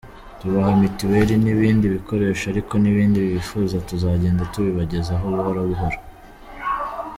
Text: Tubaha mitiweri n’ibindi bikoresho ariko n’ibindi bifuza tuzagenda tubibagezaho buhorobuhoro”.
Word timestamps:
Tubaha 0.39 0.71
mitiweri 0.81 1.33
n’ibindi 1.43 1.85
bikoresho 1.95 2.43
ariko 2.53 2.73
n’ibindi 2.83 3.19
bifuza 3.33 3.75
tuzagenda 3.89 4.49
tubibagezaho 4.53 5.25
buhorobuhoro”. 5.35 5.99